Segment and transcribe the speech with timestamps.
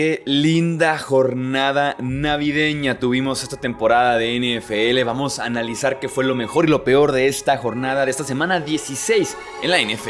[0.00, 5.04] qué linda jornada navideña tuvimos esta temporada de NFL.
[5.04, 8.24] Vamos a analizar qué fue lo mejor y lo peor de esta jornada, de esta
[8.24, 10.08] semana 16 en la NFL.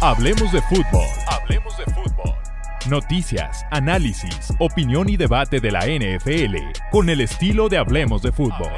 [0.00, 1.08] Hablemos de fútbol.
[1.26, 2.34] Hablemos de fútbol.
[2.88, 6.54] Noticias, análisis, opinión y debate de la NFL
[6.92, 8.70] con el estilo de Hablemos de fútbol.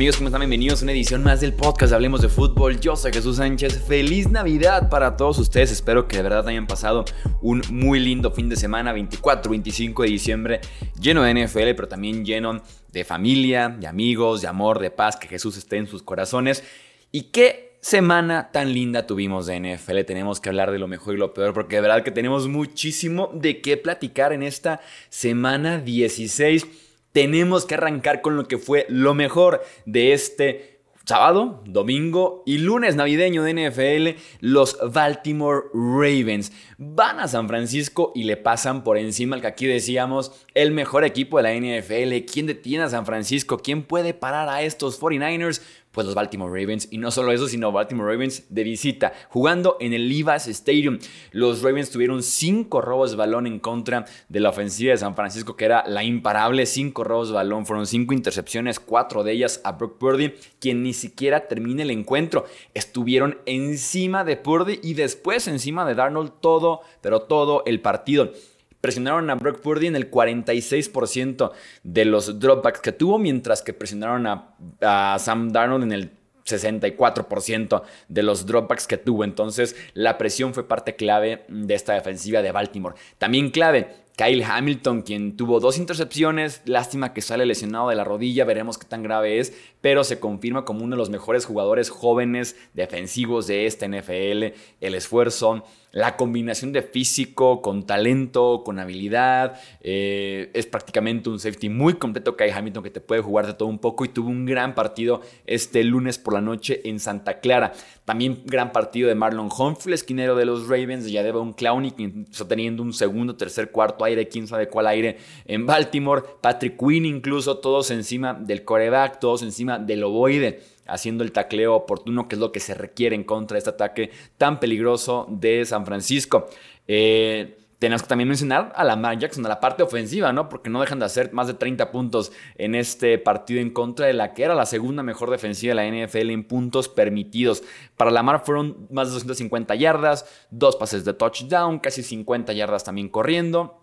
[0.00, 0.40] Amigos, ¿cómo están?
[0.40, 2.80] Bienvenidos a una edición más del podcast Hablemos de Fútbol.
[2.80, 3.84] Yo soy Jesús Sánchez.
[3.86, 5.70] Feliz Navidad para todos ustedes.
[5.70, 7.04] Espero que de verdad hayan pasado
[7.42, 10.60] un muy lindo fin de semana, 24, 25 de diciembre,
[10.98, 15.28] lleno de NFL, pero también lleno de familia, de amigos, de amor, de paz, que
[15.28, 16.64] Jesús esté en sus corazones.
[17.12, 20.00] Y qué semana tan linda tuvimos de NFL.
[20.06, 23.30] Tenemos que hablar de lo mejor y lo peor, porque de verdad que tenemos muchísimo
[23.34, 29.14] de qué platicar en esta semana 16 tenemos que arrancar con lo que fue lo
[29.14, 30.80] mejor de este
[31.10, 38.22] sábado, domingo y lunes navideño de NFL, los Baltimore Ravens van a San Francisco y
[38.24, 42.24] le pasan por encima al que aquí decíamos el mejor equipo de la NFL.
[42.30, 43.58] ¿Quién detiene a San Francisco?
[43.58, 45.62] ¿Quién puede parar a estos 49ers?
[45.92, 46.88] Pues los Baltimore Ravens.
[46.90, 50.98] Y no solo eso, sino Baltimore Ravens de visita, jugando en el Levi's Stadium.
[51.32, 55.56] Los Ravens tuvieron cinco robos de balón en contra de la ofensiva de San Francisco,
[55.56, 56.66] que era la imparable.
[56.66, 60.92] Cinco robos de balón, fueron cinco intercepciones, cuatro de ellas a Brock Purdy, quien ni
[60.92, 62.44] siquiera termina el encuentro.
[62.74, 68.32] Estuvieron encima de Purdy y después encima de Darnold todo, pero todo el partido.
[68.80, 74.26] Presionaron a Brock Purdy en el 46% de los dropbacks que tuvo, mientras que presionaron
[74.26, 76.10] a, Sam Darnold en el
[76.46, 79.24] 64% de los dropbacks que tuvo.
[79.24, 82.96] Entonces, la presión fue parte clave de esta defensiva de Baltimore.
[83.18, 88.44] También clave, Kyle Hamilton, quien tuvo dos intercepciones, lástima que sale lesionado de la rodilla,
[88.44, 92.56] veremos qué tan grave es, pero se confirma como uno de los mejores jugadores jóvenes
[92.74, 94.54] defensivos de esta NFL.
[94.80, 101.68] El esfuerzo, la combinación de físico con talento, con habilidad, eh, es prácticamente un safety
[101.68, 104.46] muy completo Kyle Hamilton que te puede jugar de todo un poco y tuvo un
[104.46, 107.72] gran partido este lunes por la noche en Santa Clara.
[108.04, 112.46] También gran partido de Marlon Humphrey, esquinero de los Ravens, de Yadeva Clowney, que está
[112.46, 116.22] teniendo un segundo, tercer, cuarto aire, quién sabe cuál aire en Baltimore.
[116.40, 122.28] Patrick Quinn incluso, todos encima del coreback, todos encima del ovoide haciendo el tacleo oportuno,
[122.28, 125.86] que es lo que se requiere en contra de este ataque tan peligroso de San
[125.86, 126.48] Francisco.
[126.86, 130.50] Eh, tenemos que también mencionar a Lamar Jackson, a la parte ofensiva, ¿no?
[130.50, 134.12] Porque no dejan de hacer más de 30 puntos en este partido en contra de
[134.12, 137.62] la que era la segunda mejor defensiva de la NFL en puntos permitidos.
[137.96, 143.08] Para Lamar fueron más de 250 yardas, dos pases de touchdown, casi 50 yardas también
[143.08, 143.79] corriendo.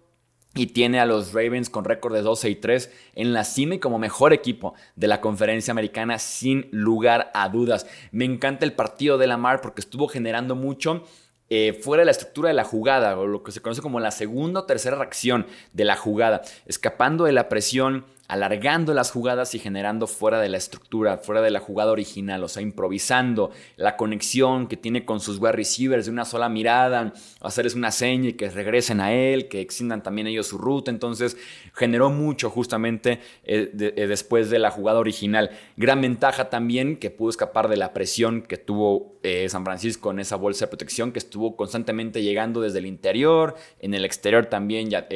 [0.57, 3.79] Y tiene a los Ravens con récord de 12 y 3 en la cima y
[3.79, 7.85] como mejor equipo de la conferencia americana sin lugar a dudas.
[8.12, 11.03] Me encanta el partido de Lamar porque estuvo generando mucho
[11.50, 14.12] eh, fuera de la estructura de la jugada, o lo que se conoce como la
[14.12, 19.60] segunda o tercera reacción de la jugada, escapando de la presión, alargando las jugadas y
[19.60, 24.68] generando fuera de la estructura, fuera de la jugada original, o sea, improvisando la conexión
[24.68, 28.50] que tiene con sus wide receivers de una sola mirada, hacerles una seña y que
[28.50, 30.92] regresen a él, que extiendan también ellos su ruta.
[30.92, 31.38] Entonces,
[31.74, 35.52] generó mucho justamente eh, eh, después de la jugada original.
[35.78, 40.20] Gran ventaja también que pudo escapar de la presión que tuvo eh, San Francisco en
[40.20, 44.90] esa bolsa de protección, que estuvo constantemente llegando desde el interior, en el exterior también
[44.90, 45.08] ya.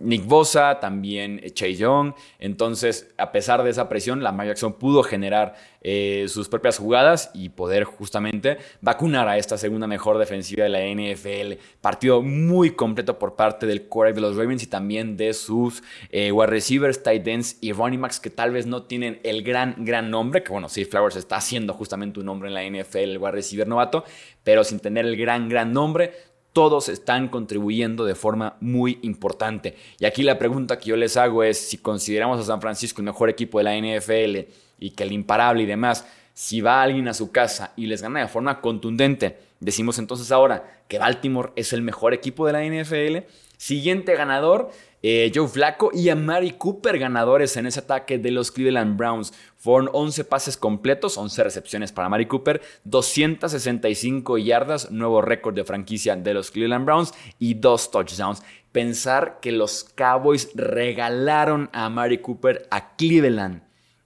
[0.00, 2.14] Nick Bosa, también Chase Young.
[2.38, 7.48] Entonces, a pesar de esa presión, la Jackson pudo generar eh, sus propias jugadas y
[7.48, 11.60] poder justamente vacunar a esta segunda mejor defensiva de la NFL.
[11.80, 16.30] Partido muy completo por parte del core de los Ravens y también de sus eh,
[16.32, 20.10] wide receivers, tight ends y running backs que tal vez no tienen el gran, gran
[20.10, 23.32] nombre, que bueno, sí, Flowers está haciendo justamente un nombre en la NFL, el wide
[23.32, 24.04] receiver novato,
[24.44, 26.12] pero sin tener el gran, gran nombre,
[26.52, 29.76] todos están contribuyendo de forma muy importante.
[29.98, 33.06] Y aquí la pregunta que yo les hago es, si consideramos a San Francisco el
[33.06, 37.14] mejor equipo de la NFL y que el imparable y demás, si va alguien a
[37.14, 41.82] su casa y les gana de forma contundente, decimos entonces ahora que Baltimore es el
[41.82, 43.26] mejor equipo de la NFL.
[43.56, 44.70] Siguiente ganador,
[45.02, 49.32] eh, Joe Flacco y Amari Cooper ganadores en ese ataque de los Cleveland Browns.
[49.56, 56.16] Fueron 11 pases completos, 11 recepciones para Amari Cooper, 265 yardas, nuevo récord de franquicia
[56.16, 58.42] de los Cleveland Browns y dos touchdowns.
[58.72, 63.62] Pensar que los Cowboys regalaron a Amari Cooper a Cleveland.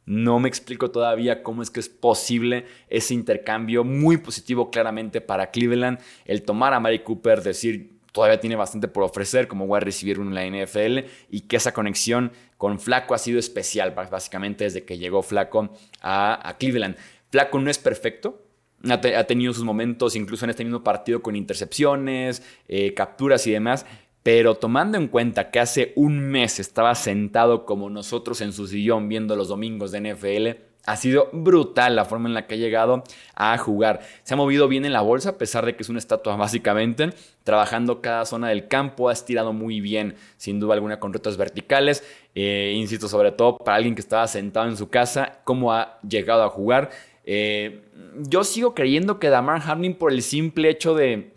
[0.06, 5.50] No me explico todavía cómo es que es posible ese intercambio muy positivo claramente para
[5.50, 5.99] Cleveland.
[6.25, 10.19] El tomar a Amari Cooper, decir todavía tiene bastante por ofrecer como voy a recibir
[10.19, 14.85] uno en la NFL y que esa conexión con Flaco ha sido especial básicamente desde
[14.85, 15.69] que llegó Flaco
[16.00, 16.97] a, Cleveland.
[17.31, 18.43] Flaco no es perfecto,
[18.88, 23.85] ha, tenido sus momentos incluso en este mismo partido con intercepciones, eh, capturas y demás,
[24.26, 29.08] pero tomando en cuenta que hace un mes estaba sentado como nosotros en su sillón
[29.08, 33.05] viendo los domingos de NFL, ha sido brutal la forma en la que ha llegado
[33.37, 34.00] a jugar.
[34.25, 37.11] Se ha movido bien en la bolsa, a pesar de que es una estatua básicamente,
[37.44, 42.02] trabajando cada zona del campo, ha estirado muy bien, sin duda alguna, con retos verticales.
[42.34, 46.43] Eh, insisto, sobre todo para alguien que estaba sentado en su casa, cómo ha llegado
[46.43, 46.90] a jugar.
[47.25, 47.84] Eh,
[48.17, 51.36] yo sigo creyendo que Damar Hamlin, por el simple hecho de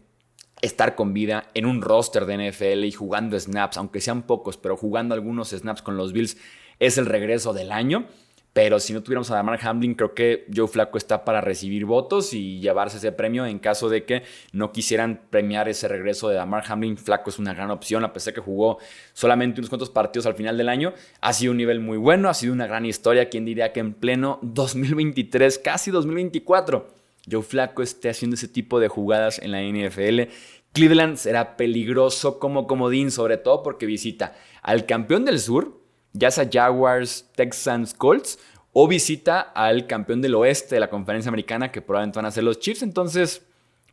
[0.61, 4.77] estar con vida en un roster de NFL y jugando snaps, aunque sean pocos, pero
[4.77, 6.37] jugando algunos snaps con los Bills,
[6.79, 8.07] es el regreso del año.
[8.51, 12.33] Pero si no tuviéramos a Damar Hamlin, creo que Joe Flaco está para recibir votos
[12.33, 14.23] y llevarse ese premio en caso de que
[14.53, 16.97] no quisieran premiar ese regreso de Damar Hamlin.
[16.97, 18.79] Flaco es una gran opción, a pesar que jugó
[19.13, 20.93] solamente unos cuantos partidos al final del año.
[21.21, 23.29] Ha sido un nivel muy bueno, ha sido una gran historia.
[23.29, 26.98] ¿Quién diría que en pleno 2023, casi 2024,
[27.29, 30.31] Joe Flaco esté haciendo ese tipo de jugadas en la NFL.
[30.71, 35.81] Cleveland será peligroso como comodín, sobre todo porque visita al campeón del sur,
[36.13, 38.39] ya sea Jaguars, Texans, Colts,
[38.71, 42.43] o visita al campeón del oeste de la conferencia americana, que probablemente van a ser
[42.43, 42.83] los Chiefs.
[42.83, 43.41] Entonces,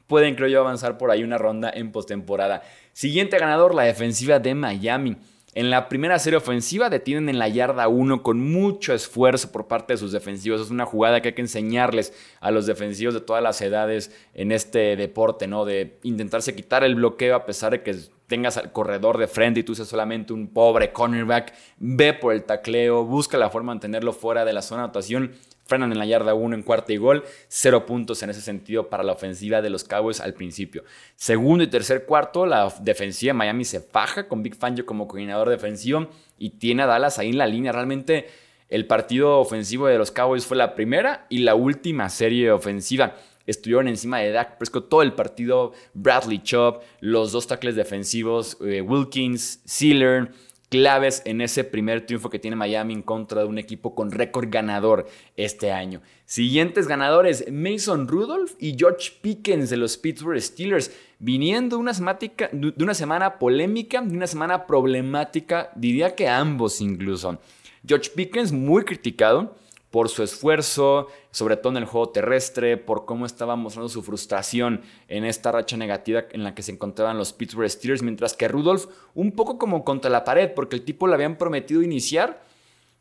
[0.06, 2.62] pueden, creo yo, avanzar por ahí una ronda en postemporada.
[2.92, 5.16] Siguiente ganador, la defensiva de Miami.
[5.56, 9.94] En la primera serie ofensiva detienen en la yarda 1 con mucho esfuerzo por parte
[9.94, 10.60] de sus defensivos.
[10.60, 14.52] Es una jugada que hay que enseñarles a los defensivos de todas las edades en
[14.52, 15.64] este deporte, ¿no?
[15.64, 19.62] De intentarse quitar el bloqueo a pesar de que tengas al corredor de frente y
[19.62, 21.54] tú seas solamente un pobre cornerback.
[21.78, 25.32] Ve por el tacleo, busca la forma de mantenerlo fuera de la zona de anotación
[25.66, 29.02] frenan en la yarda 1 en cuarta y gol, cero puntos en ese sentido para
[29.02, 30.84] la ofensiva de los Cowboys al principio.
[31.16, 35.48] Segundo y tercer cuarto, la defensiva de Miami se faja con Big Fangio como coordinador
[35.48, 36.08] defensivo
[36.38, 37.72] y tiene a Dallas ahí en la línea.
[37.72, 38.28] Realmente
[38.68, 43.14] el partido ofensivo de los Cowboys fue la primera y la última serie ofensiva.
[43.46, 45.72] Estuvieron encima de Dak Prescott todo el partido.
[45.94, 50.32] Bradley Chubb, los dos tackles defensivos, eh, Wilkins, Sealer,
[50.68, 54.48] claves en ese primer triunfo que tiene Miami en contra de un equipo con récord
[54.50, 55.06] ganador
[55.36, 56.02] este año.
[56.24, 62.94] Siguientes ganadores, Mason Rudolph y George Pickens de los Pittsburgh Steelers, viniendo una de una
[62.94, 67.38] semana polémica, de una semana problemática, diría que ambos incluso.
[67.86, 69.54] George Pickens muy criticado
[69.90, 74.82] por su esfuerzo, sobre todo en el juego terrestre, por cómo estaba mostrando su frustración
[75.08, 78.86] en esta racha negativa en la que se encontraban los Pittsburgh Steelers, mientras que Rudolph
[79.14, 82.44] un poco como contra la pared, porque el tipo le habían prometido iniciar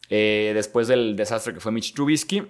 [0.10, 2.44] eh, después del desastre que fue Mitch Trubisky.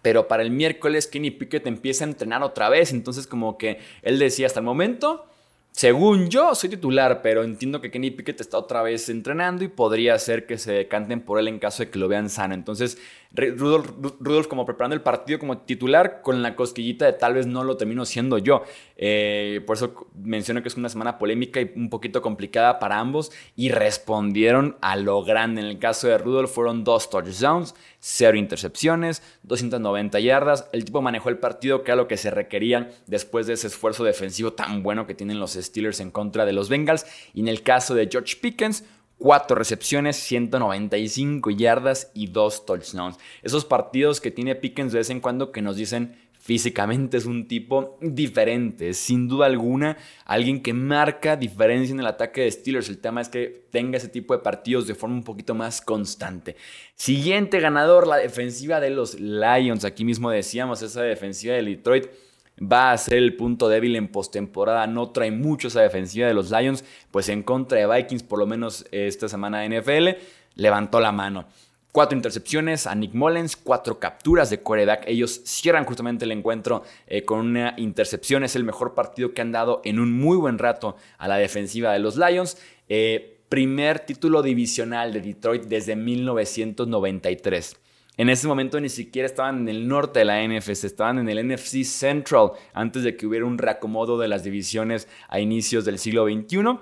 [0.00, 4.18] Pero para el miércoles Kenny Pickett empieza a entrenar otra vez, entonces como que él
[4.18, 5.26] decía hasta el momento
[5.74, 10.16] según yo, soy titular, pero entiendo que Kenny Pickett está otra vez entrenando y podría
[10.20, 12.54] ser que se decanten por él en caso de que lo vean sano.
[12.54, 12.96] Entonces,
[13.34, 17.76] Rudolf, como preparando el partido como titular con la cosquillita de tal vez no lo
[17.76, 18.62] termino siendo yo.
[18.96, 23.32] Eh, por eso menciono que es una semana polémica y un poquito complicada para ambos
[23.56, 25.60] y respondieron a lo grande.
[25.60, 30.68] En el caso de Rudolf fueron dos touchdowns, cero intercepciones, 290 yardas.
[30.72, 34.04] El tipo manejó el partido que era lo que se requería después de ese esfuerzo
[34.04, 37.04] defensivo tan bueno que tienen los Steelers en contra de los Bengals.
[37.34, 38.84] Y en el caso de George Pickens,
[39.24, 43.16] Cuatro recepciones, 195 yardas y dos touchdowns.
[43.42, 47.48] Esos partidos que tiene Pickens de vez en cuando que nos dicen físicamente es un
[47.48, 52.90] tipo diferente, sin duda alguna, alguien que marca diferencia en el ataque de Steelers.
[52.90, 56.56] El tema es que tenga ese tipo de partidos de forma un poquito más constante.
[56.94, 59.86] Siguiente ganador, la defensiva de los Lions.
[59.86, 62.08] Aquí mismo decíamos, esa defensiva de Detroit
[62.60, 64.86] va a ser el punto débil en postemporada.
[64.86, 68.46] No trae mucho esa defensiva de los Lions, pues en contra de Vikings, por lo
[68.46, 70.08] menos esta semana de NFL,
[70.54, 71.46] levantó la mano.
[71.92, 75.04] Cuatro intercepciones a Nick Mullens, cuatro capturas de quarterback.
[75.06, 78.42] Ellos cierran justamente el encuentro eh, con una intercepción.
[78.42, 81.92] Es el mejor partido que han dado en un muy buen rato a la defensiva
[81.92, 82.58] de los Lions.
[82.88, 87.76] Eh, primer título divisional de Detroit desde 1993.
[88.16, 91.48] En ese momento ni siquiera estaban en el norte de la NFC, estaban en el
[91.48, 96.26] NFC Central antes de que hubiera un reacomodo de las divisiones a inicios del siglo
[96.26, 96.78] XXI.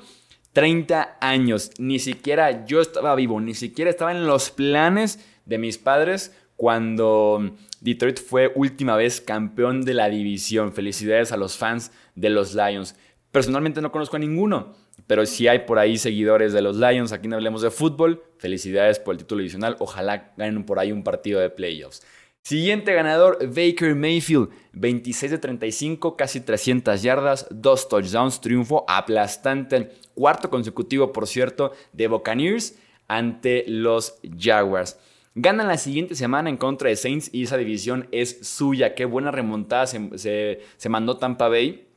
[0.52, 5.78] 30 años, ni siquiera yo estaba vivo, ni siquiera estaba en los planes de mis
[5.78, 10.72] padres cuando Detroit fue última vez campeón de la división.
[10.72, 12.94] Felicidades a los fans de los Lions.
[13.32, 14.74] Personalmente no conozco a ninguno,
[15.06, 18.98] pero si hay por ahí seguidores de los Lions, aquí no hablemos de fútbol, felicidades
[18.98, 22.02] por el título adicional, ojalá ganen por ahí un partido de playoffs.
[22.42, 30.50] Siguiente ganador, Baker Mayfield, 26 de 35, casi 300 yardas, dos touchdowns, triunfo aplastante, cuarto
[30.50, 32.76] consecutivo, por cierto, de Buccaneers
[33.08, 34.98] ante los Jaguars.
[35.34, 38.94] Ganan la siguiente semana en contra de Saints y esa división es suya.
[38.94, 41.91] Qué buena remontada se, se mandó Tampa Bay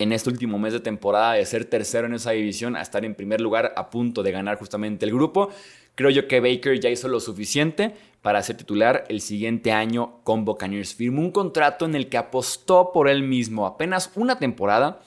[0.00, 3.14] en este último mes de temporada de ser tercero en esa división a estar en
[3.14, 5.50] primer lugar a punto de ganar justamente el grupo.
[5.94, 10.46] Creo yo que Baker ya hizo lo suficiente para ser titular el siguiente año con
[10.46, 10.94] Buccaneers.
[10.94, 15.00] Firmó un contrato en el que apostó por él mismo apenas una temporada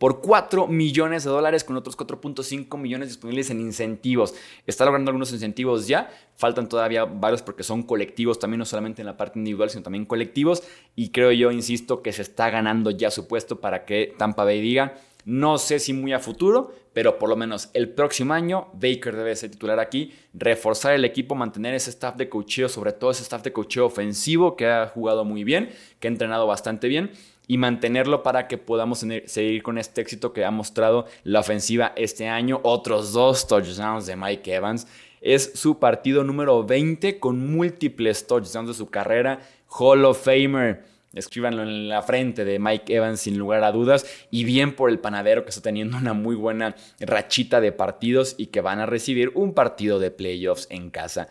[0.00, 4.34] por 4 millones de dólares con otros 4.5 millones disponibles en incentivos.
[4.66, 9.06] Está logrando algunos incentivos ya, faltan todavía varios porque son colectivos también, no solamente en
[9.06, 10.62] la parte individual, sino también colectivos.
[10.96, 14.62] Y creo yo, insisto, que se está ganando ya su puesto para que Tampa Bay
[14.62, 14.94] diga,
[15.26, 19.36] no sé si muy a futuro, pero por lo menos el próximo año Baker debe
[19.36, 23.42] ser titular aquí, reforzar el equipo, mantener ese staff de cocheo, sobre todo ese staff
[23.42, 27.10] de cocheo ofensivo que ha jugado muy bien, que ha entrenado bastante bien
[27.50, 32.28] y mantenerlo para que podamos seguir con este éxito que ha mostrado la ofensiva este
[32.28, 32.60] año.
[32.62, 34.86] Otros dos touchdowns de Mike Evans.
[35.20, 39.40] Es su partido número 20 con múltiples touchdowns de su carrera.
[39.66, 40.84] Hall of Famer.
[41.12, 44.06] Escríbanlo en la frente de Mike Evans sin lugar a dudas.
[44.30, 48.46] Y bien por el panadero que está teniendo una muy buena rachita de partidos y
[48.46, 51.28] que van a recibir un partido de playoffs en casa.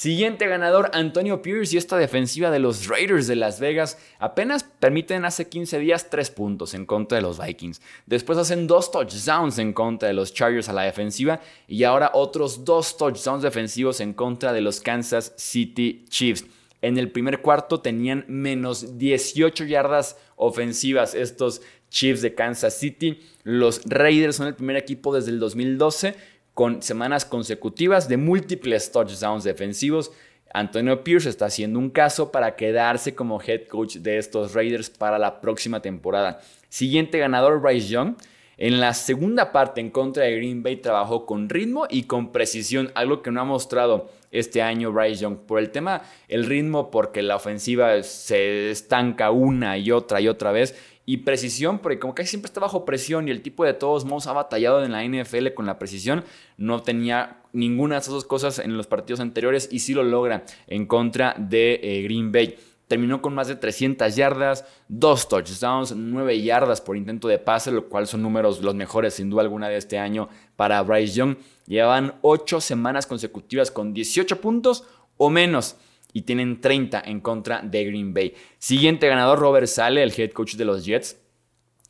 [0.00, 5.24] Siguiente ganador, Antonio Pierce y esta defensiva de los Raiders de Las Vegas apenas permiten
[5.24, 7.82] hace 15 días 3 puntos en contra de los Vikings.
[8.06, 12.64] Después hacen dos touchdowns en contra de los Chargers a la defensiva y ahora otros
[12.64, 16.44] dos touchdowns defensivos en contra de los Kansas City Chiefs.
[16.80, 23.20] En el primer cuarto tenían menos 18 yardas ofensivas estos Chiefs de Kansas City.
[23.42, 29.44] Los Raiders son el primer equipo desde el 2012 con semanas consecutivas de múltiples touchdowns
[29.44, 30.10] defensivos.
[30.52, 35.20] Antonio Pierce está haciendo un caso para quedarse como head coach de estos Raiders para
[35.20, 36.40] la próxima temporada.
[36.68, 38.16] Siguiente ganador, Bryce Young.
[38.56, 42.90] En la segunda parte en contra de Green Bay trabajó con ritmo y con precisión,
[42.96, 45.36] algo que no ha mostrado este año Bryce Young.
[45.36, 50.50] Por el tema, el ritmo, porque la ofensiva se estanca una y otra y otra
[50.50, 50.74] vez
[51.08, 54.26] y precisión, porque como casi siempre está bajo presión y el tipo de todos modos
[54.26, 56.22] ha batallado en la NFL con la precisión,
[56.58, 60.44] no tenía ninguna de esas dos cosas en los partidos anteriores y sí lo logra
[60.66, 62.56] en contra de eh, Green Bay.
[62.88, 67.88] Terminó con más de 300 yardas, dos touchdowns, 9 yardas por intento de pase, lo
[67.88, 71.36] cual son números los mejores sin duda alguna de este año para Bryce Young.
[71.66, 74.84] Llevan 8 semanas consecutivas con 18 puntos
[75.16, 75.76] o menos
[76.12, 78.34] y tienen 30 en contra de Green Bay.
[78.58, 81.20] Siguiente ganador, Robert Sale, el head coach de los Jets.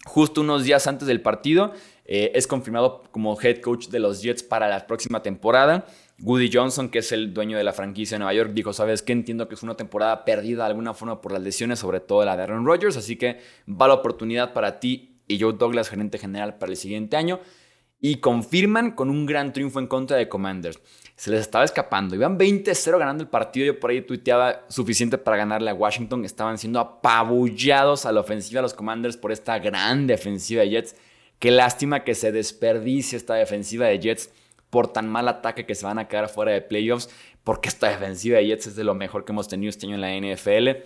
[0.04, 1.72] Justo unos días antes del partido,
[2.04, 5.86] eh, es confirmado como head coach de los Jets para la próxima temporada.
[6.20, 9.12] Woody Johnson, que es el dueño de la franquicia de Nueva York, dijo, ¿sabes qué?
[9.12, 12.36] Entiendo que fue una temporada perdida de alguna forma por las lesiones, sobre todo la
[12.36, 16.58] de Aaron Rodgers, así que va la oportunidad para ti y Joe Douglas, gerente general
[16.58, 17.40] para el siguiente año.
[18.00, 20.80] Y confirman con un gran triunfo en contra de Commanders
[21.18, 22.14] se les estaba escapando.
[22.14, 23.66] Iban 20-0 ganando el partido.
[23.66, 26.24] Yo por ahí tuiteaba suficiente para ganarle a Washington.
[26.24, 30.94] Estaban siendo apabullados a la ofensiva los Commanders por esta gran defensiva de Jets.
[31.40, 34.30] Qué lástima que se desperdicie esta defensiva de Jets
[34.70, 37.10] por tan mal ataque que se van a quedar fuera de playoffs.
[37.42, 40.00] Porque esta defensiva de Jets es de lo mejor que hemos tenido este año en
[40.00, 40.84] la NFL.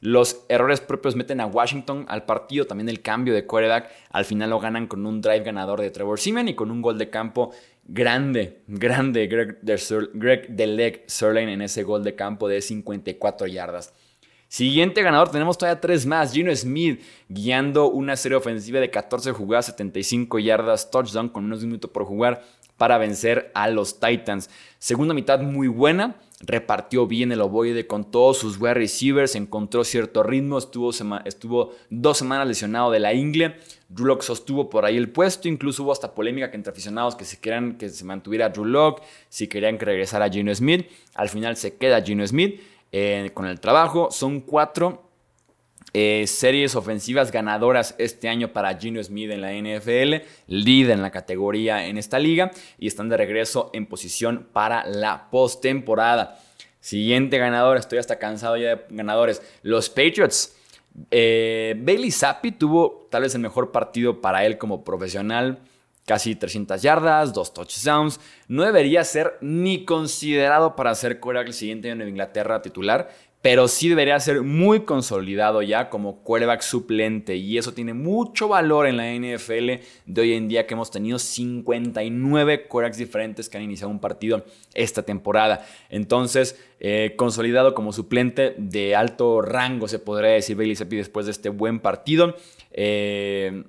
[0.00, 3.90] Los errores propios meten a Washington al partido, también el cambio de quarterback.
[4.10, 6.96] Al final lo ganan con un drive ganador de Trevor Seaman y con un gol
[6.96, 7.52] de campo
[7.86, 9.58] grande, grande Greg,
[10.14, 13.92] Greg Sirlein en ese gol de campo de 54 yardas.
[14.48, 16.32] Siguiente ganador, tenemos todavía tres más.
[16.32, 21.64] Gino Smith guiando una serie ofensiva de 14 jugadas, 75 yardas, touchdown con menos de
[21.64, 22.44] un minuto por jugar
[22.76, 24.48] para vencer a los Titans.
[24.78, 30.22] Segunda mitad muy buena, repartió bien el ovoide con todos sus wide receivers, encontró cierto
[30.22, 30.90] ritmo, estuvo,
[31.24, 33.56] estuvo dos semanas lesionado de la ingle.
[33.88, 37.78] Drew sostuvo por ahí el puesto, incluso hubo hasta polémica entre aficionados que se querían
[37.78, 40.86] que se mantuviera Drew Locke, si querían que regresara Gino Smith.
[41.14, 42.60] Al final se queda Gino Smith
[42.90, 44.08] eh, con el trabajo.
[44.10, 45.02] Son cuatro
[45.96, 51.12] eh, series ofensivas ganadoras este año para Gino Smith en la NFL, líder en la
[51.12, 56.40] categoría en esta liga y están de regreso en posición para la postemporada.
[56.80, 60.56] Siguiente ganador, estoy hasta cansado ya de ganadores, los Patriots.
[61.12, 65.60] Eh, Bailey Zappi tuvo tal vez el mejor partido para él como profesional.
[66.06, 68.20] Casi 300 yardas, dos touchdowns.
[68.48, 73.08] No debería ser ni considerado para ser quarterback el siguiente año en Inglaterra titular,
[73.44, 78.86] pero sí debería ser muy consolidado ya como quarterback suplente y eso tiene mucho valor
[78.86, 83.64] en la NFL de hoy en día que hemos tenido 59 quarterbacks diferentes que han
[83.64, 85.66] iniciado un partido esta temporada.
[85.90, 91.32] Entonces, eh, consolidado como suplente de alto rango, se podría decir Bailey Zappi después de
[91.32, 92.36] este buen partido.
[92.72, 93.64] Eh,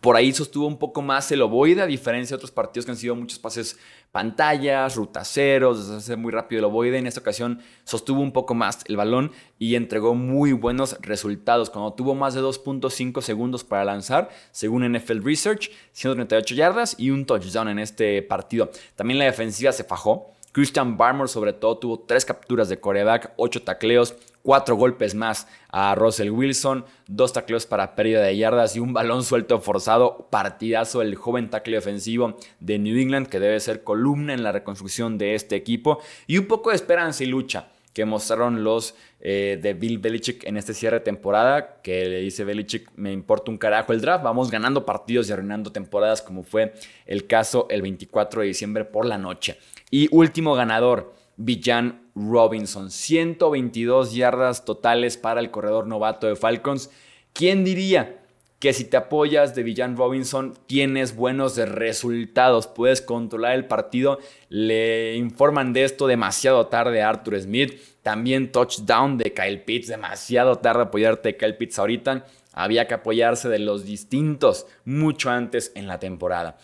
[0.00, 2.96] por ahí sostuvo un poco más el ovoide, a diferencia de otros partidos que han
[2.96, 3.78] sido muchos pases
[4.12, 6.98] pantallas, rutaceros, deshace muy rápido el ovoide.
[6.98, 11.70] En esta ocasión sostuvo un poco más el balón y entregó muy buenos resultados.
[11.70, 17.26] Cuando tuvo más de 2.5 segundos para lanzar, según NFL Research, 138 yardas y un
[17.26, 18.70] touchdown en este partido.
[18.94, 20.32] También la defensiva se fajó.
[20.52, 24.14] Christian Barmore sobre todo tuvo tres capturas de coreback, ocho tacleos,
[24.46, 29.24] cuatro golpes más a Russell Wilson, dos tacleos para pérdida de yardas y un balón
[29.24, 30.28] suelto forzado.
[30.30, 35.18] Partidazo el joven tackle ofensivo de New England que debe ser columna en la reconstrucción
[35.18, 35.98] de este equipo
[36.28, 40.56] y un poco de esperanza y lucha que mostraron los eh, de Bill Belichick en
[40.56, 44.48] este cierre de temporada, que le dice Belichick, me importa un carajo el draft, vamos
[44.48, 46.74] ganando partidos y arruinando temporadas como fue
[47.04, 49.58] el caso el 24 de diciembre por la noche.
[49.90, 52.90] Y último ganador, Villan Robinson.
[52.90, 56.90] 122 yardas totales para el corredor novato de Falcons.
[57.32, 58.22] ¿Quién diría
[58.58, 62.66] que si te apoyas de Villan Robinson tienes buenos resultados?
[62.66, 64.18] Puedes controlar el partido.
[64.48, 67.78] Le informan de esto demasiado tarde a Arthur Smith.
[68.02, 69.88] También touchdown de Kyle Pitts.
[69.88, 72.24] Demasiado tarde apoyarte de Kyle Pitts ahorita.
[72.54, 76.56] Había que apoyarse de los distintos mucho antes en la temporada.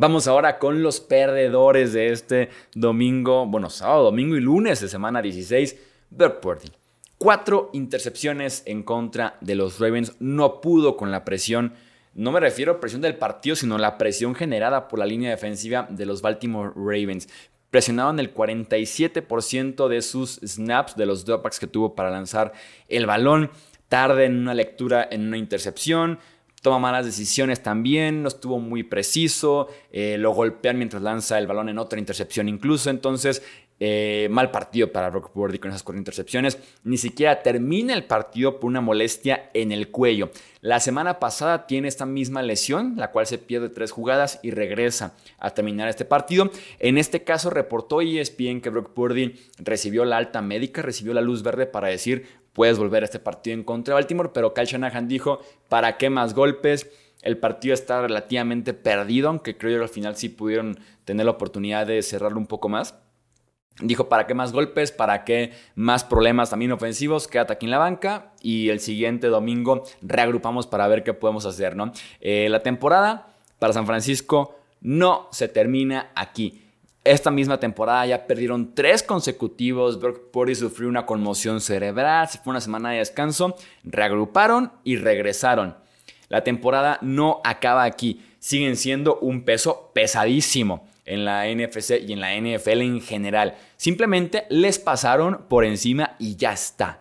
[0.00, 5.20] Vamos ahora con los perdedores de este domingo, bueno, sábado, domingo y lunes de semana
[5.20, 5.76] 16.
[6.08, 6.68] Brock Purdy.
[7.18, 10.16] Cuatro intercepciones en contra de los Ravens.
[10.18, 11.74] No pudo con la presión.
[12.14, 15.86] No me refiero a presión del partido, sino la presión generada por la línea defensiva
[15.90, 17.28] de los Baltimore Ravens.
[17.68, 22.54] Presionaron el 47% de sus snaps, de los dropbacks que tuvo para lanzar
[22.88, 23.50] el balón.
[23.90, 26.20] Tarde en una lectura, en una intercepción
[26.60, 31.68] toma malas decisiones también, no estuvo muy preciso, eh, lo golpean mientras lanza el balón
[31.68, 33.42] en otra intercepción incluso, entonces
[33.82, 38.60] eh, mal partido para Brock Purdy con esas cuatro intercepciones, ni siquiera termina el partido
[38.60, 40.30] por una molestia en el cuello.
[40.60, 45.14] La semana pasada tiene esta misma lesión, la cual se pierde tres jugadas y regresa
[45.38, 46.50] a terminar este partido.
[46.78, 51.42] En este caso reportó ESPN que Brock Purdy recibió la alta médica, recibió la luz
[51.42, 55.08] verde para decir puedes volver a este partido en contra de Baltimore, pero Kyle Shanahan
[55.08, 56.90] dijo, ¿para qué más golpes?
[57.22, 61.86] El partido está relativamente perdido, aunque creo que al final sí pudieron tener la oportunidad
[61.86, 62.94] de cerrarlo un poco más.
[63.82, 64.92] Dijo, ¿para qué más golpes?
[64.92, 67.28] ¿Para qué más problemas también ofensivos?
[67.28, 71.76] Quédate aquí en la banca y el siguiente domingo reagrupamos para ver qué podemos hacer,
[71.76, 71.92] ¿no?
[72.20, 76.69] Eh, la temporada para San Francisco no se termina aquí.
[77.10, 79.98] Esta misma temporada ya perdieron tres consecutivos.
[79.98, 85.74] Brock Purdy sufrió una conmoción cerebral, se fue una semana de descanso, reagruparon y regresaron.
[86.28, 88.24] La temporada no acaba aquí.
[88.38, 93.56] Siguen siendo un peso pesadísimo en la NFC y en la NFL en general.
[93.76, 96.99] Simplemente les pasaron por encima y ya está.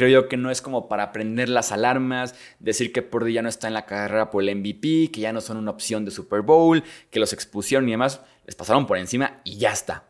[0.00, 3.50] Creo yo que no es como para prender las alarmas, decir que Purdy ya no
[3.50, 6.40] está en la carrera por el MVP, que ya no son una opción de Super
[6.40, 10.04] Bowl, que los expusieron y demás les pasaron por encima y ya está.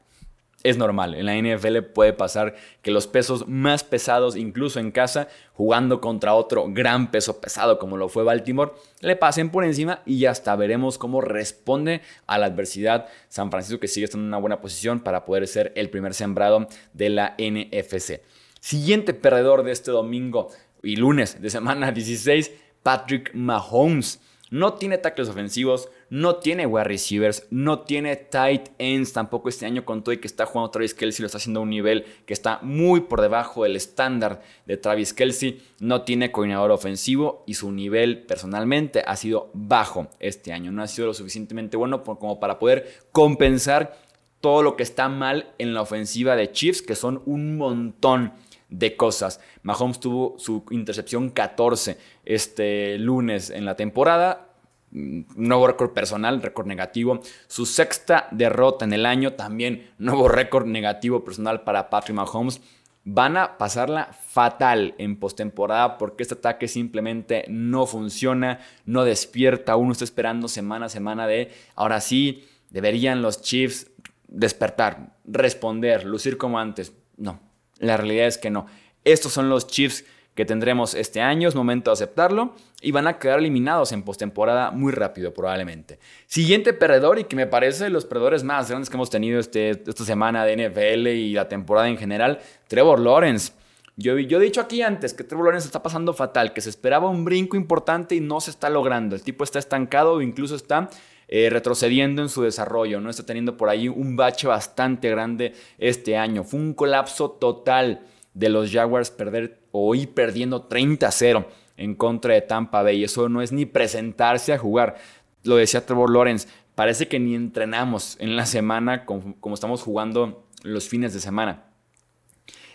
[0.63, 5.27] Es normal, en la NFL puede pasar que los pesos más pesados, incluso en casa,
[5.55, 10.21] jugando contra otro gran peso pesado como lo fue Baltimore, le pasen por encima y
[10.21, 10.55] ya está.
[10.55, 15.01] Veremos cómo responde a la adversidad San Francisco, que sigue estando en una buena posición
[15.01, 18.21] para poder ser el primer sembrado de la NFC.
[18.61, 20.51] Siguiente perdedor de este domingo
[20.83, 24.21] y lunes de semana 16, Patrick Mahomes.
[24.51, 29.85] No tiene tackles ofensivos, no tiene wide receivers, no tiene tight ends tampoco este año
[29.85, 32.35] con todo y que está jugando Travis Kelsey, lo está haciendo a un nivel que
[32.35, 35.63] está muy por debajo del estándar de Travis Kelsey.
[35.79, 40.73] No tiene coordinador ofensivo y su nivel personalmente ha sido bajo este año.
[40.73, 43.97] No ha sido lo suficientemente bueno como para poder compensar
[44.41, 48.33] todo lo que está mal en la ofensiva de Chiefs, que son un montón
[48.71, 49.41] de cosas.
[49.63, 54.49] Mahomes tuvo su intercepción 14 este lunes en la temporada.
[54.93, 57.21] Mm, nuevo récord personal, récord negativo.
[57.47, 62.61] Su sexta derrota en el año, también nuevo récord negativo personal para Patrick Mahomes.
[63.03, 69.77] Van a pasarla fatal en postemporada porque este ataque simplemente no funciona, no despierta.
[69.77, 73.91] Uno está esperando semana a semana de ahora sí, deberían los Chiefs
[74.29, 76.93] despertar, responder, lucir como antes.
[77.17, 77.41] No,
[77.81, 78.67] la realidad es que no.
[79.05, 83.19] Estos son los Chiefs que tendremos este año, es momento de aceptarlo, y van a
[83.19, 85.99] quedar eliminados en postemporada muy rápido probablemente.
[86.27, 90.05] Siguiente perdedor y que me parece los perdedores más grandes que hemos tenido este, esta
[90.05, 92.39] semana de NFL y la temporada en general,
[92.69, 93.53] Trevor Lawrence.
[93.97, 97.11] Yo, yo he dicho aquí antes que Trevor Lawrence está pasando fatal, que se esperaba
[97.11, 99.17] un brinco importante y no se está logrando.
[99.17, 100.89] El tipo está estancado o incluso está
[101.33, 103.09] eh, retrocediendo en su desarrollo, ¿no?
[103.09, 106.43] Está teniendo por ahí un bache bastante grande este año.
[106.43, 108.01] Fue un colapso total
[108.35, 113.05] de los Jaguars perder o ir perdiendo 30-0 en contra de Tampa Bay.
[113.05, 114.97] Eso no es ni presentarse a jugar.
[115.45, 120.49] Lo decía Trevor Lawrence, parece que ni entrenamos en la semana como, como estamos jugando
[120.65, 121.63] los fines de semana.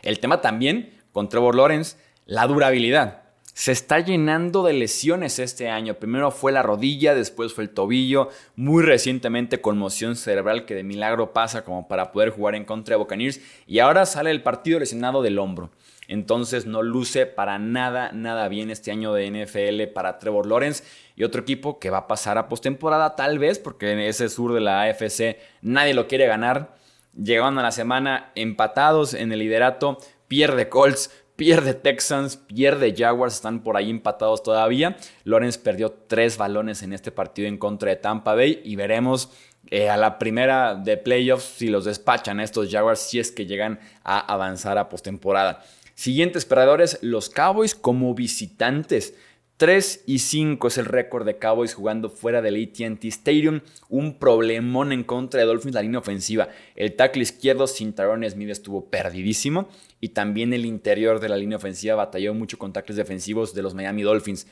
[0.02, 3.25] El tema también con Trevor Lawrence, la durabilidad
[3.56, 5.94] se está llenando de lesiones este año.
[5.94, 11.32] Primero fue la rodilla, después fue el tobillo, muy recientemente conmoción cerebral que de milagro
[11.32, 15.22] pasa como para poder jugar en contra de Buccaneers y ahora sale el partido lesionado
[15.22, 15.72] del hombro.
[16.10, 20.84] Entonces no luce para nada, nada bien este año de NFL para Trevor Lawrence
[21.16, 24.54] y otro equipo que va a pasar a postemporada tal vez porque en ese sur
[24.54, 26.76] de la AFC nadie lo quiere ganar.
[27.16, 33.62] Llegaron a la semana empatados en el liderato, pierde Colts, Pierde Texans, pierde Jaguars, están
[33.62, 34.96] por ahí empatados todavía.
[35.26, 39.30] Lawrence perdió tres balones en este partido en contra de Tampa Bay y veremos
[39.70, 43.80] eh, a la primera de playoffs si los despachan estos Jaguars si es que llegan
[44.04, 45.66] a avanzar a postemporada.
[45.94, 49.14] Siguientes perdedores, los Cowboys como visitantes.
[49.58, 53.62] 3 y 5 es el récord de Cowboys jugando fuera del ATT Stadium.
[53.88, 56.50] Un problemón en contra de Dolphins, la línea ofensiva.
[56.76, 59.70] El tackle izquierdo sin Tyrone Smith estuvo perdidísimo.
[60.02, 63.74] Y también el interior de la línea ofensiva batalló mucho con tackles defensivos de los
[63.74, 64.46] Miami Dolphins.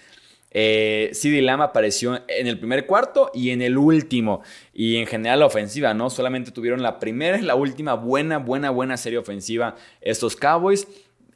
[0.56, 4.42] Eh, CD Lamb apareció en el primer cuarto y en el último.
[4.74, 6.10] Y en general la ofensiva, ¿no?
[6.10, 10.88] Solamente tuvieron la primera y la última buena, buena, buena serie ofensiva estos Cowboys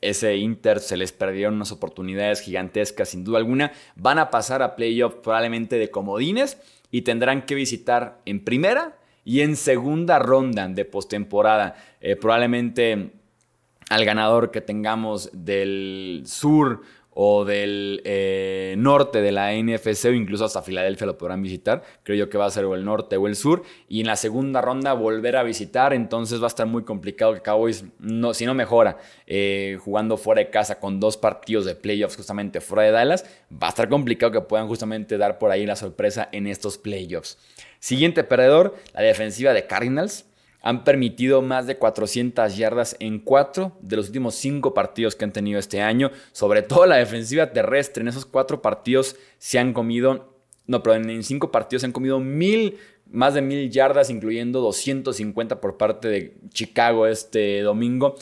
[0.02, 3.72] ese Inter se les perdieron unas oportunidades gigantescas, sin duda alguna.
[3.96, 6.58] Van a pasar a playoff probablemente de comodines
[6.92, 11.76] y tendrán que visitar en primera y en segunda ronda de postemporada.
[12.00, 13.12] Eh, probablemente
[13.90, 16.82] al ganador que tengamos del sur
[17.20, 21.82] o del eh, norte de la NFC o incluso hasta Filadelfia lo podrán visitar.
[22.04, 23.64] Creo yo que va a ser o el norte o el sur.
[23.90, 25.94] Y en la segunda ronda volver a visitar.
[25.94, 30.42] Entonces va a estar muy complicado que Cowboys, no, si no mejora, eh, jugando fuera
[30.42, 34.32] de casa con dos partidos de playoffs justamente fuera de Dallas, va a estar complicado
[34.32, 37.40] que puedan justamente dar por ahí la sorpresa en estos playoffs.
[37.80, 40.27] Siguiente perdedor, la defensiva de Cardinals
[40.62, 45.32] han permitido más de 400 yardas en cuatro de los últimos cinco partidos que han
[45.32, 46.12] tenido este año.
[46.32, 48.02] Sobre todo la defensiva terrestre.
[48.02, 50.34] En esos cuatro partidos se han comido,
[50.65, 52.78] no, pero en cinco partidos se han comido mil,
[53.10, 58.15] más de mil yardas, incluyendo 250 por parte de Chicago este domingo.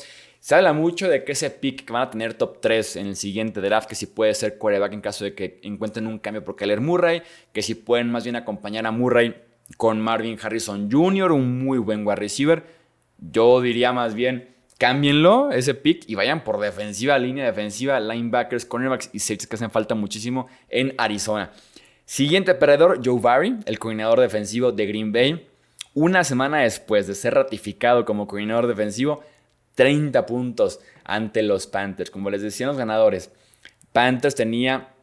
[0.45, 3.15] Se habla mucho de que ese pick que van a tener top 3 en el
[3.15, 6.56] siguiente draft, que si puede ser quarterback en caso de que encuentren un cambio por
[6.56, 9.34] Keller Murray, que si pueden más bien acompañar a Murray
[9.78, 12.63] con Marvin Harrison Jr., un muy buen wide receiver.
[13.17, 19.10] Yo diría más bien, cámbienlo, ese pick, y vayan por defensiva, línea defensiva, linebackers, cornerbacks
[19.13, 21.51] y safeties que hacen falta muchísimo en Arizona.
[22.06, 25.47] Siguiente perdedor, Joe Barry, el coordinador defensivo de Green Bay.
[25.93, 29.23] Una semana después de ser ratificado como coordinador defensivo,
[29.75, 32.12] 30 puntos ante los Panthers.
[32.12, 33.32] Como les decían los ganadores,
[33.91, 34.95] Panthers tenía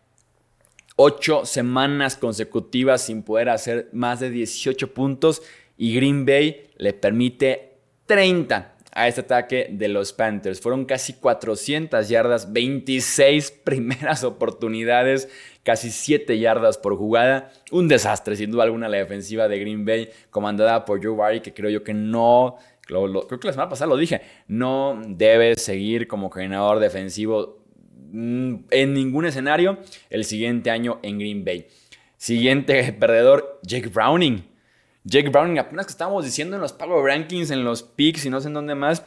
[0.96, 5.42] ocho semanas consecutivas sin poder hacer más de 18 puntos
[5.76, 10.60] y Green Bay le permite 30 a este ataque de los Panthers.
[10.60, 15.28] Fueron casi 400 yardas, 26 primeras oportunidades,
[15.62, 17.50] casi 7 yardas por jugada.
[17.70, 21.54] Un desastre, sin duda alguna, la defensiva de Green Bay, comandada por Joe Barry, que
[21.54, 26.28] creo yo que no, creo que la semana pasada lo dije, no debe seguir como
[26.28, 27.61] coordinador defensivo
[28.12, 29.78] en ningún escenario
[30.10, 31.66] el siguiente año en Green Bay.
[32.16, 34.44] Siguiente perdedor, Jake Browning.
[35.04, 38.40] Jake Browning, apenas que estábamos diciendo en los Power Rankings, en los picks y no
[38.40, 39.04] sé en dónde más,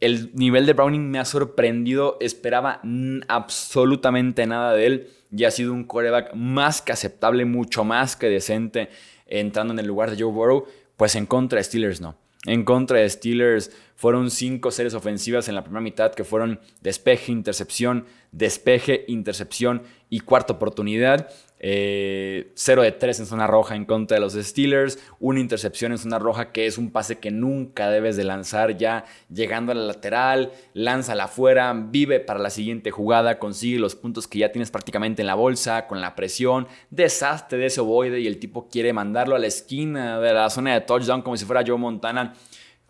[0.00, 2.16] el nivel de Browning me ha sorprendido.
[2.20, 2.80] Esperaba
[3.28, 8.28] absolutamente nada de él y ha sido un coreback más que aceptable, mucho más que
[8.28, 8.88] decente,
[9.26, 10.66] entrando en el lugar de Joe Burrow.
[10.96, 12.16] Pues en contra de Steelers no.
[12.46, 17.32] En contra de Steelers fueron cinco series ofensivas en la primera mitad que fueron despeje,
[17.32, 21.28] intercepción, despeje, intercepción y cuarta oportunidad.
[21.58, 25.98] 0 eh, de 3 en zona roja en contra de los Steelers, una intercepción en
[25.98, 29.84] zona roja que es un pase que nunca debes de lanzar ya llegando a la
[29.84, 35.22] lateral, lánzala afuera, vive para la siguiente jugada, consigue los puntos que ya tienes prácticamente
[35.22, 39.34] en la bolsa, con la presión, desastre de ese ovoide y el tipo quiere mandarlo
[39.34, 42.34] a la esquina de la zona de touchdown como si fuera Joe Montana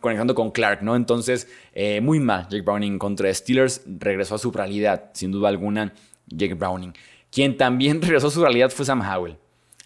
[0.00, 0.94] conectando con Clark, ¿no?
[0.94, 5.92] Entonces, eh, muy mal Jake Browning contra Steelers, regresó a su realidad, sin duda alguna,
[6.26, 6.92] Jake Browning.
[7.36, 9.36] Quien también regresó a su realidad fue Sam Howell.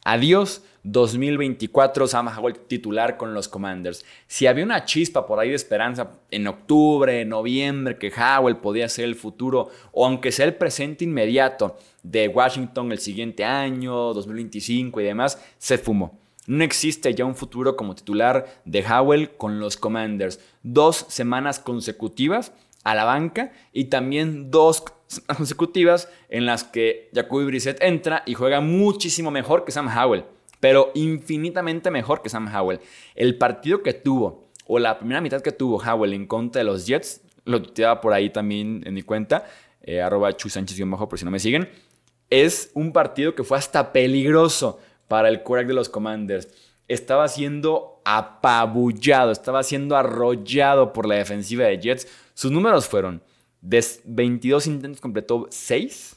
[0.04, 4.04] Adiós 2024 Sam Howell titular con los Commanders.
[4.28, 9.06] Si había una chispa por ahí de esperanza en octubre, noviembre, que Howell podía ser
[9.06, 15.04] el futuro, o aunque sea el presente inmediato de Washington el siguiente año, 2025 y
[15.04, 16.20] demás, se fumó.
[16.46, 20.38] No existe ya un futuro como titular de Howell con los Commanders.
[20.62, 22.52] Dos semanas consecutivas
[22.84, 24.84] a la banca y también dos
[25.26, 30.24] consecutivas en las que Jacoby Brissett entra y juega muchísimo mejor que Sam Howell,
[30.60, 32.80] pero infinitamente mejor que Sam Howell.
[33.14, 36.86] El partido que tuvo o la primera mitad que tuvo Howell en contra de los
[36.86, 39.44] Jets, lo tuiteaba por ahí también en mi cuenta,
[39.82, 40.48] eh, arroba Chu
[40.86, 41.68] bajo por si no me siguen,
[42.28, 46.48] es un partido que fue hasta peligroso para el quarterback de los Commanders.
[46.90, 52.08] Estaba siendo apabullado, estaba siendo arrollado por la defensiva de Jets.
[52.34, 53.22] Sus números fueron
[53.60, 56.16] de 22 intentos completó 6.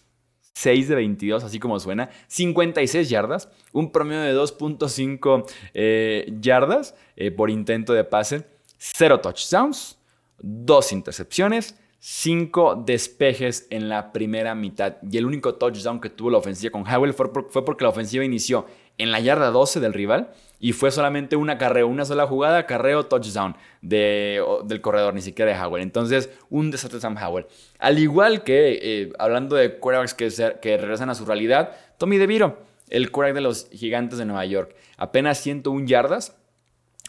[0.56, 2.10] 6 de 22, así como suena.
[2.28, 3.50] 56 yardas.
[3.72, 8.46] Un promedio de 2.5 eh, yardas eh, por intento de pase.
[8.78, 9.98] 0 touchdowns.
[10.40, 11.76] 2 intercepciones.
[12.00, 14.98] 5 despejes en la primera mitad.
[15.10, 18.24] Y el único touchdown que tuvo la ofensiva con Howell fue, fue porque la ofensiva
[18.24, 18.66] inició
[18.98, 23.06] en la yarda 12 del rival y fue solamente una carreo, una sola jugada, carreo,
[23.06, 25.84] touchdown de, del corredor, ni siquiera de Howell.
[25.84, 27.47] Entonces, un desastre Sam Howell.
[27.80, 30.30] Al igual que, eh, hablando de quarterbacks que,
[30.62, 34.73] que regresan a su realidad, Tommy DeVito, el quarterback de los gigantes de Nueva York.
[34.95, 36.38] Apenas 101 yardas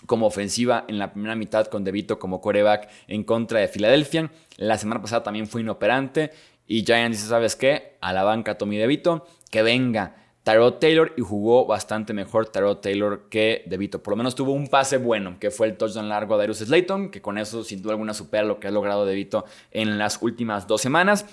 [0.07, 4.33] como ofensiva en la primera mitad con DeVito como quarterback en contra de Filadelfia.
[4.57, 6.33] La semana pasada también fue inoperante
[6.67, 7.99] y Giants dice, ¿sabes qué?
[8.01, 13.29] A la banca Tommy DeVito, que venga Tyrod Taylor y jugó bastante mejor Tyrod Taylor
[13.31, 14.03] que DeVito.
[14.03, 17.11] Por lo menos tuvo un pase bueno, que fue el touchdown largo de Darius Slayton,
[17.11, 20.67] que con eso sin duda alguna supera lo que ha logrado DeVito en las últimas
[20.67, 21.25] dos semanas.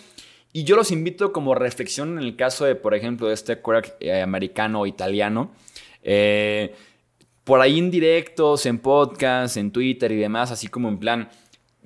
[0.53, 3.97] Y yo los invito como reflexión en el caso de, por ejemplo, de este quarterback
[3.99, 5.51] eh, americano o italiano.
[6.03, 6.73] Eh,
[7.43, 11.29] por ahí en directos, en podcast, en Twitter y demás, así como en plan,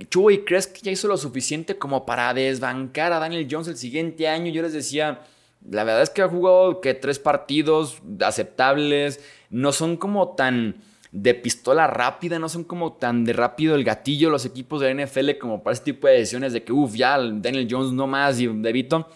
[0.10, 4.28] Chuy, ¿crees que ya hizo lo suficiente como para desbancar a Daniel Jones el siguiente
[4.28, 4.52] año?
[4.52, 5.22] Yo les decía,
[5.70, 9.20] la verdad es que ha jugado que tres partidos aceptables.
[9.50, 10.76] No son como tan
[11.12, 15.06] de pistola rápida, no son como tan de rápido el gatillo los equipos de la
[15.06, 18.40] NFL como para ese tipo de decisiones de que, uff, ya Daniel Jones no más
[18.40, 19.08] y DeVito.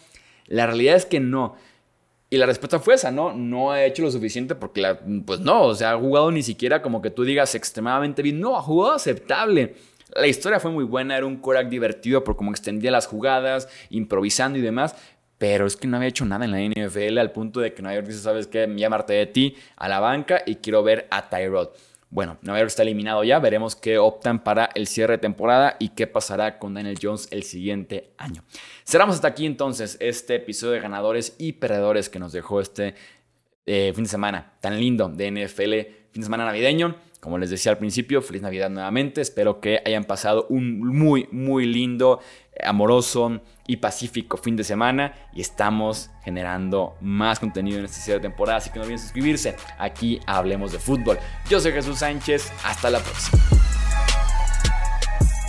[0.48, 1.56] La realidad es que no.
[2.32, 3.34] Y la respuesta fue esa, ¿no?
[3.34, 7.02] No ha hecho lo suficiente porque, pues no, o sea, ha jugado ni siquiera como
[7.02, 8.40] que tú digas extremadamente bien.
[8.40, 9.76] No, ha jugado aceptable.
[10.16, 14.58] La historia fue muy buena, era un Korak divertido por cómo extendía las jugadas, improvisando
[14.58, 14.96] y demás.
[15.39, 17.95] Pero es que no había hecho nada en la NFL al punto de que Nueva
[17.95, 18.71] York dice, ¿sabes qué?
[18.75, 21.69] Llamarte de ti a la banca y quiero ver a Tyrod.
[22.12, 25.89] Bueno, Nueva York está eliminado ya, veremos qué optan para el cierre de temporada y
[25.89, 28.43] qué pasará con Daniel Jones el siguiente año.
[28.84, 32.95] Cerramos hasta aquí entonces este episodio de ganadores y perdedores que nos dejó este
[33.65, 35.71] eh, fin de semana tan lindo de NFL,
[36.12, 36.95] fin de semana navideño.
[37.19, 39.21] Como les decía al principio, feliz Navidad nuevamente.
[39.21, 42.21] Espero que hayan pasado un muy, muy lindo,
[42.63, 45.13] amoroso y pacífico fin de semana.
[45.34, 48.60] Y estamos generando más contenido en esta de temporada.
[48.60, 49.55] Así que no olviden suscribirse.
[49.77, 51.19] Aquí hablemos de fútbol.
[51.49, 52.51] Yo soy Jesús Sánchez.
[52.63, 53.43] Hasta la próxima.